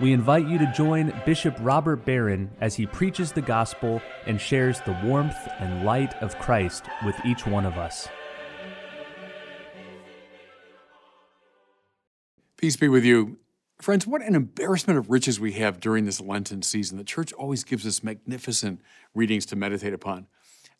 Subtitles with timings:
[0.00, 4.80] we invite you to join Bishop Robert Barron as he preaches the gospel and shares
[4.80, 8.08] the warmth and light of Christ with each one of us.
[12.58, 13.38] Peace be with you.
[13.80, 16.98] Friends, what an embarrassment of riches we have during this Lenten season.
[16.98, 18.80] The church always gives us magnificent
[19.14, 20.26] readings to meditate upon.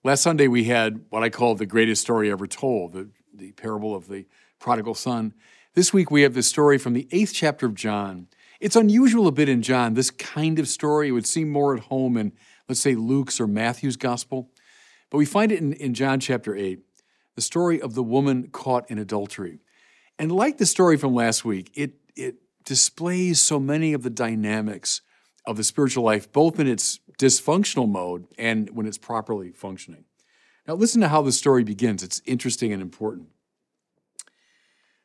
[0.03, 3.95] Last Sunday, we had what I call the greatest story ever told, the, the parable
[3.95, 4.27] of the
[4.59, 5.35] prodigal son.
[5.75, 8.29] This week, we have the story from the eighth chapter of John.
[8.61, 11.09] It's unusual a bit in John, this kind of story.
[11.09, 12.33] It would seem more at home in,
[12.69, 14.51] let's say, Luke's or Matthew's gospel.
[15.11, 16.81] But we find it in, in John chapter 8,
[17.35, 19.61] the story of the woman caught in adultery.
[20.19, 25.03] And like the story from last week, it, it displays so many of the dynamics
[25.47, 30.05] of the spiritual life, both in its dysfunctional mode and when it's properly functioning.
[30.67, 32.03] Now, listen to how the story begins.
[32.03, 33.29] It's interesting and important.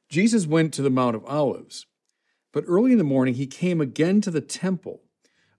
[0.09, 1.85] Jesus went to the Mount of Olives.
[2.51, 5.01] But early in the morning, he came again to the temple.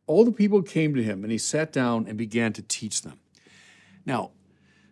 [0.06, 3.18] All the people came to him, and he sat down and began to teach them.
[4.04, 4.32] Now,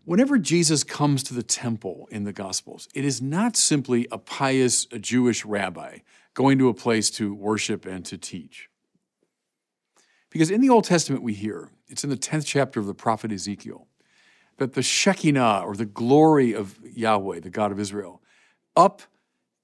[0.04, 4.86] whenever Jesus comes to the temple in the Gospels, it is not simply a pious
[4.86, 5.98] Jewish rabbi
[6.34, 8.68] going to a place to worship and to teach.
[10.30, 13.32] Because in the Old Testament, we hear, it's in the 10th chapter of the prophet
[13.32, 13.88] Ezekiel,
[14.58, 18.22] that the Shekinah, or the glory of Yahweh, the God of Israel,
[18.76, 19.02] up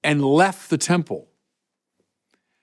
[0.03, 1.29] and left the temple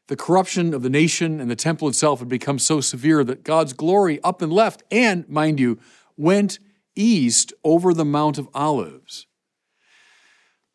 [0.08, 3.72] the corruption of the nation and the temple itself had become so severe that God's
[3.72, 5.78] glory up and left, and, mind you,
[6.16, 6.58] went
[6.94, 9.26] east over the Mount of Olives.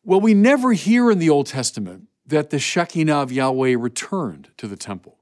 [0.02, 4.66] Well, we never hear in the Old Testament that the Shekinah of Yahweh returned to
[4.66, 5.18] the temple.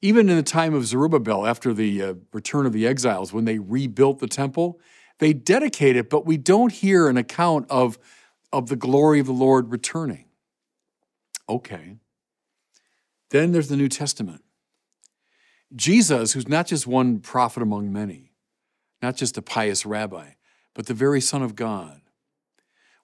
[0.00, 3.58] Even in the time of Zerubbabel, after the uh, return of the exiles, when they
[3.58, 4.78] rebuilt the temple,
[5.18, 7.98] they dedicate it, but we don't hear an account of,
[8.52, 10.26] of the glory of the Lord returning.
[11.48, 11.96] Okay.
[13.30, 14.42] Then there's the New Testament.
[15.74, 18.32] Jesus, who's not just one prophet among many,
[19.02, 20.30] not just a pious rabbi,
[20.74, 22.00] but the very Son of God.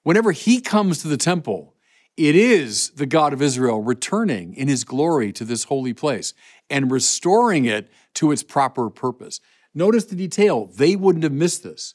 [0.02, 1.74] Whenever he comes to the temple,
[2.16, 6.34] it is the God of Israel returning in his glory to this holy place
[6.68, 9.40] and restoring it to its proper purpose.
[9.74, 10.66] Notice the detail.
[10.66, 11.94] They wouldn't have missed this.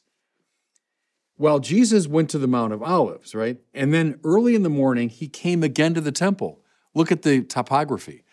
[1.38, 3.58] Well, Jesus went to the Mount of Olives, right?
[3.74, 6.62] And then early in the morning, he came again to the temple.
[6.98, 8.24] Look at the topography.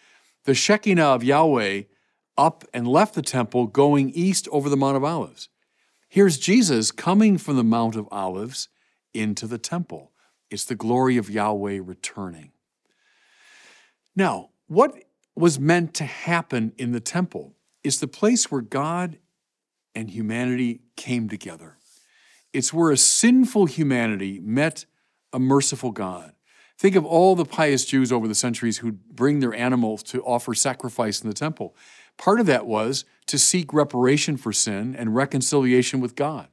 [0.44, 1.82] The Shekinah of Yahweh
[2.38, 5.50] up and left the temple, going east over the Mount of Olives.
[6.08, 8.70] Here's Jesus coming from the Mount of Olives
[9.12, 10.12] into the temple.
[10.50, 12.52] It's the glory of Yahweh returning.
[14.16, 14.94] Now, what
[15.36, 19.18] was meant to happen in the temple is the place where God
[19.94, 21.76] and humanity came together.
[22.54, 24.86] It's where a sinful humanity met
[25.34, 26.33] a merciful God.
[26.78, 30.54] Think of all the pious Jews over the centuries who'd bring their animals to offer
[30.54, 31.76] sacrifice in the temple.
[32.16, 36.48] Part of that was to seek reparation for sin and reconciliation with God.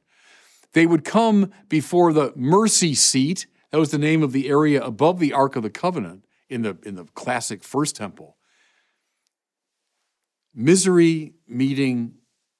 [0.72, 5.18] They would come before the mercy seat, that was the name of the area above
[5.18, 8.36] the Ark of the Covenant in the, in the classic first temple.
[10.54, 12.14] Misery meeting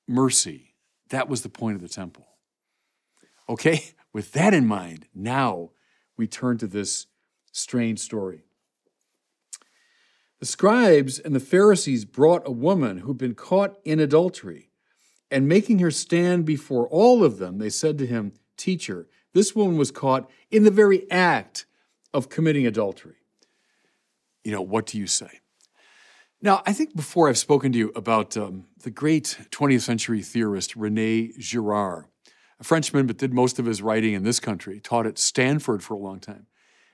[0.09, 0.75] mercy.
[1.11, 2.27] That was the point of the temple.
[3.49, 5.71] Okay, with that in mind, now
[6.17, 7.07] we turn to this
[7.53, 8.43] strange story.
[10.41, 14.71] The scribes and the Pharisees brought a woman who'd been caught in adultery,
[15.31, 19.77] and making her stand before all of them, they said to him, Teacher, this woman
[19.77, 21.67] was caught in the very act
[22.13, 23.17] of committing adultery.
[24.45, 25.41] You know, what do you say?
[26.41, 30.75] Now, I think before I've spoken to you about um, the great 20th century theorist
[30.75, 32.07] Rene Girard,
[32.59, 35.95] a Frenchman, but did most of his writing in this country, taught at Stanford for
[35.95, 36.47] a long time.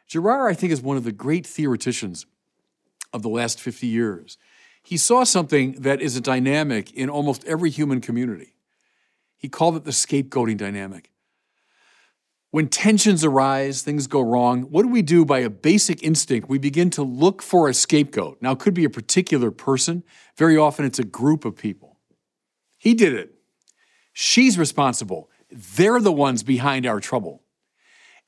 [0.08, 2.26] Girard, I think, is one of the great theoreticians
[3.12, 4.38] of the last 50 years.
[4.82, 8.54] He saw something that is a dynamic in almost every human community.
[9.36, 11.10] He called it the scapegoating dynamic.
[12.50, 16.48] When tensions arise, things go wrong, what do we do by a basic instinct?
[16.48, 18.40] We begin to look for a scapegoat.
[18.40, 20.02] Now, it could be a particular person,
[20.36, 21.98] very often it's a group of people.
[22.78, 23.34] He did it.
[24.14, 25.28] She's responsible.
[25.50, 27.42] They're the ones behind our trouble.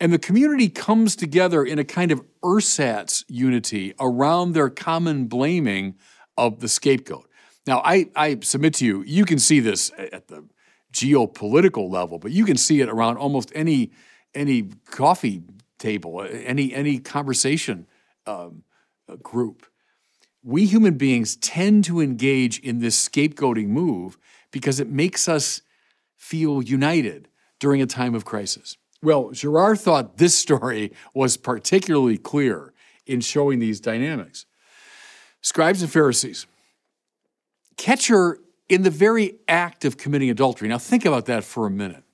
[0.01, 5.97] And the community comes together in a kind of ersatz unity around their common blaming
[6.39, 7.29] of the scapegoat.
[7.67, 10.47] Now, I, I submit to you, you can see this at the
[10.93, 13.93] geopolitical level, but you can see it around almost any
[14.35, 15.43] any coffee
[15.79, 17.87] table, any any conversation
[18.27, 18.63] um,
[19.23, 19.67] group.
[20.43, 24.17] We human beings tend to engage in this scapegoating move
[24.51, 25.63] because it makes us
[26.17, 28.77] feel united during a time of crisis.
[29.03, 32.75] Well, Girard thought this story was particularly clear
[33.07, 34.47] in showing these dynamics.
[35.41, 36.47] Scribes and Pharisees
[37.77, 38.39] catch her
[38.69, 40.69] in the very act of committing adultery.
[40.69, 42.05] Now, think about that for a minute.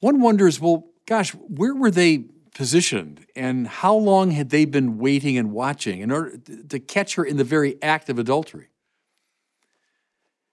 [0.00, 5.38] One wonders, well, gosh, where were they positioned and how long had they been waiting
[5.38, 6.36] and watching in order
[6.68, 8.68] to catch her in the very act of adultery?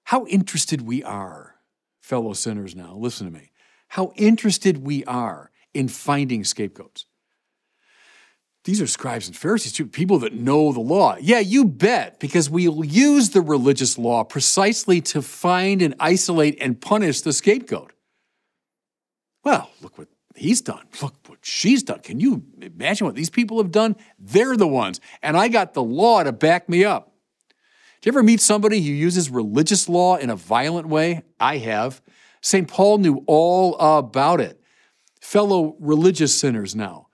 [0.06, 1.56] How interested we are,
[2.00, 3.51] fellow sinners, now, listen to me,
[3.88, 7.06] how interested we are in finding scapegoats.
[8.66, 11.16] These are scribes and Pharisees, too, people that know the law.
[11.22, 16.81] Yeah, you bet, because we'll use the religious law precisely to find and isolate and
[16.81, 17.94] punish the scapegoat.
[19.45, 20.86] Well, look what he's done.
[21.01, 22.00] Look what she's done.
[22.00, 23.95] Can you imagine what these people have done?
[24.19, 25.00] They're the ones.
[25.24, 27.13] And I got the law to back me up.
[28.01, 31.24] Do you ever meet somebody who uses religious law in a violent way?
[31.39, 32.01] I have.
[32.48, 32.68] St.
[32.68, 34.60] Paul knew all about it.
[35.22, 37.08] Fellow religious sinners now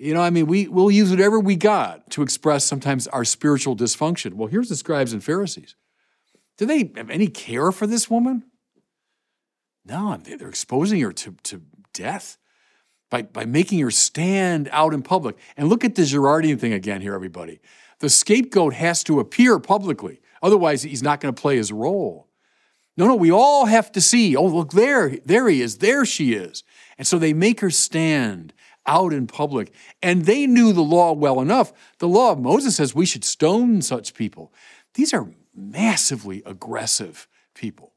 [0.00, 3.76] you know, I mean, we, we'll use whatever we got to express sometimes our spiritual
[3.76, 4.32] dysfunction.
[4.32, 5.76] Well, here's the scribes and Pharisees.
[6.56, 8.44] Do they have any care for this woman?
[9.84, 11.62] No, they're exposing her to, to
[11.92, 12.38] death
[13.10, 15.36] by, by making her stand out in public.
[15.54, 17.60] And look at the Girardian thing again here, everybody.
[17.98, 22.29] The scapegoat has to appear publicly, otherwise, he's not going to play his role.
[22.96, 24.36] No, no, we all have to see.
[24.36, 26.64] Oh, look there, there he is, there she is.
[26.98, 28.52] And so they make her stand
[28.86, 29.72] out in public.
[30.02, 31.72] And they knew the law well enough.
[31.98, 34.52] The law of Moses says we should stone such people.
[34.94, 37.94] These are massively aggressive people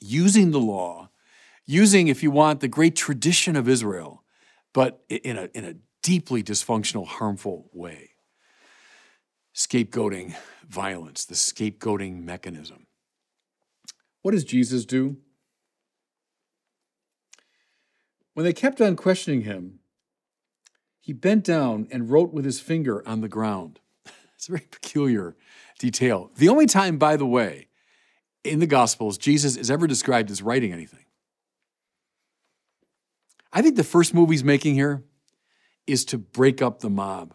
[0.00, 1.08] using the law,
[1.64, 4.22] using, if you want, the great tradition of Israel,
[4.72, 8.10] but in a, in a deeply dysfunctional, harmful way.
[9.54, 10.34] Scapegoating
[10.68, 12.83] violence, the scapegoating mechanism.
[14.24, 15.18] What does Jesus do?
[18.32, 19.80] When they kept on questioning him,
[20.98, 23.80] he bent down and wrote with his finger on the ground.
[24.36, 25.36] It's a very peculiar
[25.78, 26.30] detail.
[26.36, 27.68] The only time, by the way,
[28.44, 31.04] in the Gospels, Jesus is ever described as writing anything.
[33.52, 35.04] I think the first move he's making here
[35.86, 37.34] is to break up the mob.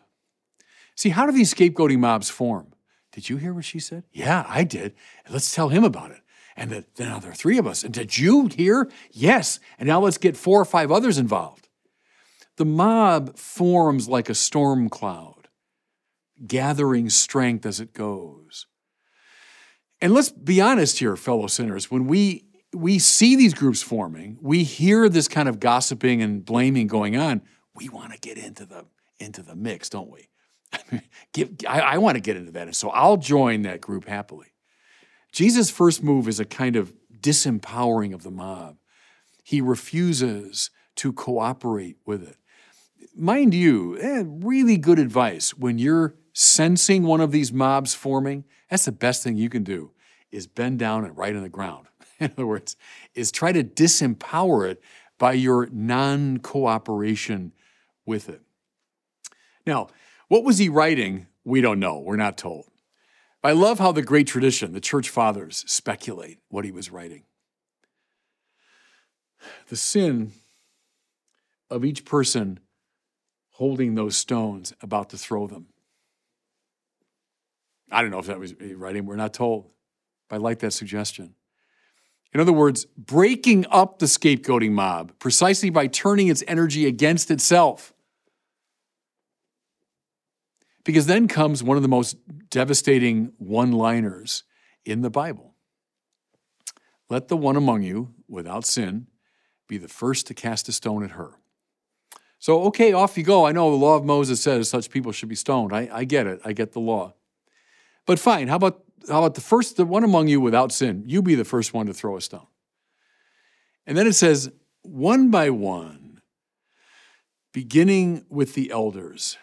[0.95, 2.73] See, how do these scapegoating mobs form?
[3.11, 4.05] Did you hear what she said?
[4.11, 4.95] Yeah, I did.
[5.29, 6.21] Let's tell him about it.
[6.59, 7.85] And then now there are three of us.
[7.85, 8.91] And did you hear?
[9.11, 9.61] Yes.
[9.79, 11.69] And now let's get four or five others involved.
[12.57, 15.47] The mob forms like a storm cloud,
[16.45, 18.67] gathering strength as it goes.
[20.01, 24.63] And let's be honest here, fellow sinners, when we we see these groups forming, we
[24.63, 27.41] hear this kind of gossiping and blaming going on,
[27.73, 28.85] we want to get into the
[29.17, 30.27] into the mix, don't we?
[31.67, 32.63] I, I want to get into that.
[32.63, 34.48] And so I'll join that group happily.
[35.31, 38.77] Jesus' first move is a kind of disempowering of the mob.
[39.43, 42.37] He refuses to cooperate with it
[43.19, 48.45] mind you, eh, really good advice when you're sensing one of these mobs forming.
[48.69, 49.91] That's the best thing you can do
[50.31, 51.87] is bend down and write on the ground.
[52.19, 52.75] In other words,
[53.13, 54.81] is try to disempower it
[55.17, 57.51] by your non-cooperation
[58.05, 58.41] with it.
[59.65, 59.87] Now,
[60.27, 61.27] what was he writing?
[61.43, 61.99] We don't know.
[61.99, 62.68] We're not told.
[63.43, 67.23] I love how the great tradition, the church fathers, speculate what he was writing.
[69.69, 70.33] The sin
[71.69, 72.59] of each person
[73.51, 75.67] holding those stones, about to throw them.
[77.91, 79.69] I don't know if that was writing, we're not told.
[80.29, 81.35] But I like that suggestion.
[82.33, 87.93] In other words, breaking up the scapegoating mob precisely by turning its energy against itself.
[90.83, 92.17] Because then comes one of the most
[92.49, 94.43] devastating one liners
[94.85, 95.55] in the Bible.
[97.09, 99.07] Let the one among you without sin
[99.67, 101.33] be the first to cast a stone at her.
[102.39, 103.45] So, okay, off you go.
[103.45, 105.73] I know the law of Moses says such people should be stoned.
[105.73, 106.39] I, I get it.
[106.45, 107.13] I get the law.
[108.05, 111.03] But fine, how about how about the first the one among you without sin?
[111.05, 112.47] You be the first one to throw a stone.
[113.85, 116.21] And then it says, one by one,
[117.53, 119.37] beginning with the elders,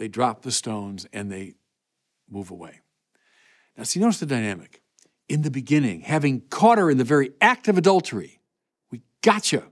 [0.00, 1.54] they drop the stones and they
[2.28, 2.80] move away.
[3.76, 4.82] Now, see, notice the dynamic.
[5.28, 8.40] In the beginning, having caught her in the very act of adultery,
[8.90, 9.62] we gotcha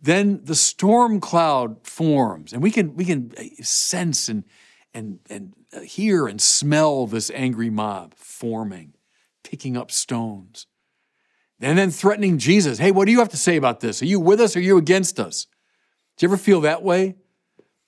[0.00, 4.44] then the storm cloud forms, and we can we can uh, sense and
[4.92, 8.92] and and uh, hear and smell this angry mob forming.
[9.42, 10.66] picking up stones.
[11.60, 12.78] And then threatening Jesus.
[12.78, 14.02] Hey, what do you have to say about this?
[14.02, 15.46] Are you with us or are you against us?
[16.16, 17.14] Do you ever feel that way?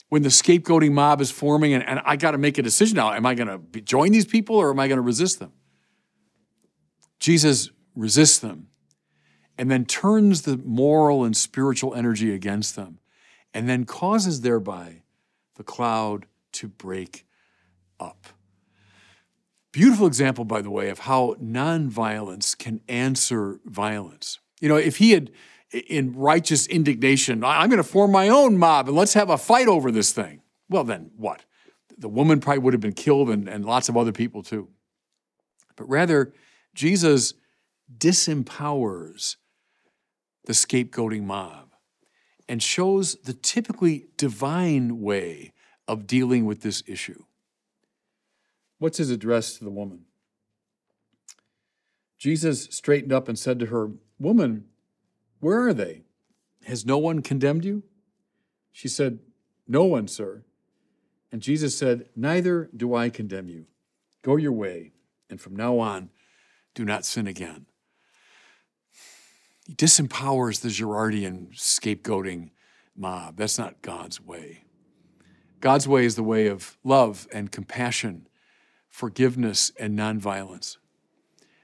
[0.08, 3.12] When the scapegoating mob is forming and, and I got to make a decision now.
[3.12, 5.52] Am I going to join these people or am I going to resist them?
[7.20, 8.68] Jesus resists them
[9.58, 13.00] and then turns the moral and spiritual energy against them
[13.52, 15.02] and then causes thereby
[15.56, 17.26] the cloud to break
[17.98, 18.28] up.
[19.72, 24.38] Beautiful example, by the way, of how nonviolence can answer violence.
[24.60, 25.30] You know, if he had,
[25.72, 29.68] in righteous indignation, I'm going to form my own mob and let's have a fight
[29.68, 30.42] over this thing.
[30.68, 31.44] Well, then what?
[31.96, 34.68] The woman probably would have been killed and, and lots of other people too.
[35.76, 36.32] But rather,
[36.74, 37.34] Jesus
[37.96, 39.36] disempowers
[40.44, 41.74] the scapegoating mob
[42.48, 45.52] and shows the typically divine way
[45.86, 47.24] of dealing with this issue.
[48.78, 50.04] What's his address to the woman?
[52.18, 54.64] Jesus straightened up and said to her, Woman,
[55.40, 56.02] where are they?
[56.64, 57.82] Has no one condemned you?
[58.72, 59.20] She said,
[59.66, 60.44] No one, sir.
[61.30, 63.66] And Jesus said, Neither do I condemn you.
[64.22, 64.92] Go your way,
[65.30, 66.10] and from now on,
[66.74, 67.66] do not sin again.
[69.66, 72.50] He disempowers the Girardian scapegoating
[72.96, 73.36] mob.
[73.36, 74.64] That's not God's way.
[75.60, 78.28] God's way is the way of love and compassion
[78.98, 80.76] forgiveness, and nonviolence.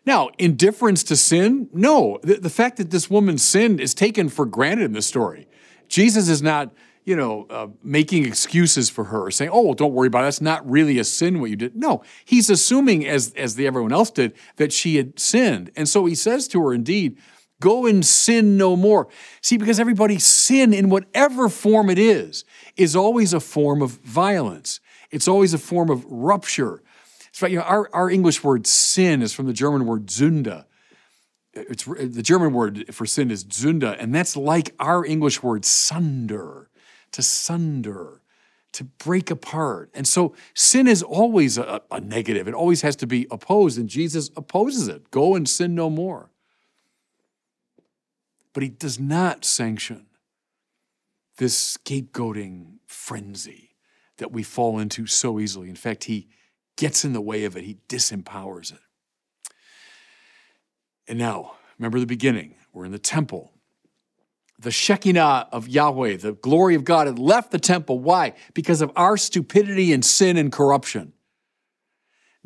[0.06, 1.68] Now, indifference to sin?
[1.73, 2.18] No.
[2.23, 5.49] The, the, fact that this woman sinned is taken for granted in the story.
[5.88, 10.08] Jesus is not, you know, uh, making excuses for her, saying, oh, well, don't worry
[10.08, 10.25] about it.
[10.25, 11.75] That's not really a sin what you did.
[11.75, 15.70] No, he's assuming, as, as the, everyone else did, that she had sinned.
[15.76, 17.18] And so he says to her, indeed,
[17.61, 19.08] go and sin no more.
[19.40, 22.44] See, because everybody sin in whatever form it is,
[22.76, 24.80] is always a form of violence.
[25.11, 26.82] It's always a form of rupture
[27.34, 30.64] so, you know, our, our English word sin is from the German word Sünde.
[31.52, 36.70] It's, the German word for sin is Sünde, and that's like our English word sunder,
[37.10, 38.22] to sunder,
[38.70, 39.90] to break apart.
[39.94, 42.46] And so sin is always a, a negative.
[42.46, 45.10] It always has to be opposed, and Jesus opposes it.
[45.10, 46.30] Go and sin no more.
[48.52, 50.06] But he does not sanction
[51.38, 53.70] this scapegoating frenzy
[54.18, 55.68] that we fall into so easily.
[55.68, 56.28] In fact, he
[56.76, 58.81] gets in the way of it, he disempowers it.
[61.07, 62.54] And now, remember the beginning.
[62.73, 63.52] We're in the temple.
[64.59, 67.99] The Shekinah of Yahweh, the glory of God, had left the temple.
[67.99, 68.35] Why?
[68.54, 71.12] Because of our stupidity and sin and corruption.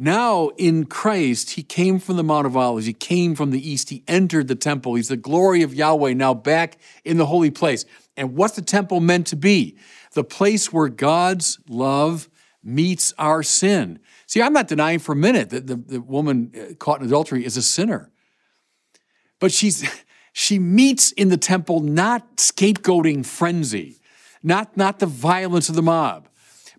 [0.01, 2.87] Now, in Christ, he came from the Mount of Olives.
[2.87, 3.91] He came from the east.
[3.91, 4.95] He entered the temple.
[4.95, 7.85] He's the glory of Yahweh now back in the holy place.
[8.17, 9.77] And what's the temple meant to be?
[10.13, 12.29] The place where God's love
[12.63, 13.99] meets our sin.
[14.27, 17.45] See, I'm not denying for a minute that the, the woman uh, caught in adultery
[17.45, 18.11] is a sinner.
[19.39, 19.89] But she's
[20.33, 24.01] she meets in the temple not scapegoating frenzy,
[24.43, 26.29] not, not the violence of the mob.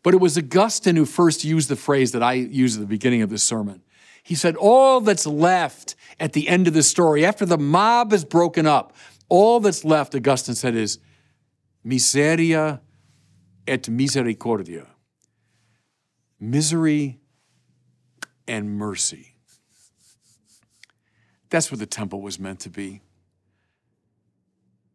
[0.02, 3.22] But it was Augustine who first used the phrase that I used at the beginning
[3.22, 3.82] of this sermon.
[4.24, 8.24] He said, All that's left at the end of the story, after the mob is
[8.24, 8.96] broken up,
[9.28, 11.00] all that's left, Augustine said, is
[11.86, 12.80] miseria
[13.68, 14.88] et misericordia.
[16.40, 17.20] Misery
[18.48, 19.36] and mercy.
[21.50, 23.02] That's what the temple was meant to be.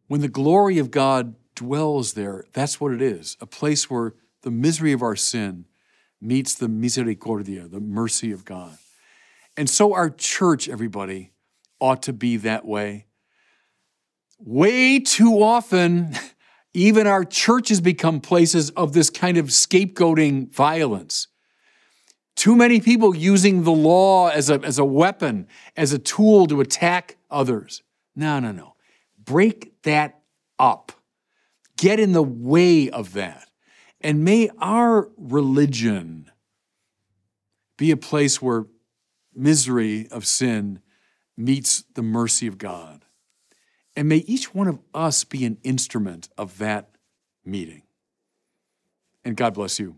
[0.07, 4.51] When the glory of God dwells there, that's what it is a place where the
[4.51, 5.65] misery of our sin
[6.21, 8.77] meets the misericordia, the mercy of God.
[9.57, 11.31] And so our church, everybody,
[11.79, 13.07] ought to be that way.
[14.39, 16.15] Way too often,
[16.73, 21.27] even our churches become places of this kind of scapegoating violence.
[22.35, 26.61] Too many people using the law as a, as a weapon, as a tool to
[26.61, 27.81] attack others.
[28.15, 28.75] No, no, no.
[29.23, 30.19] Break that
[30.59, 30.91] up.
[31.77, 33.49] Get in the way of that.
[34.01, 36.29] And may our religion
[37.77, 38.65] be a place where
[39.33, 40.79] misery of sin
[41.37, 43.05] meets the mercy of God.
[43.95, 46.89] And may each one of us be an instrument of that
[47.45, 47.83] meeting.
[49.23, 49.97] And God bless you.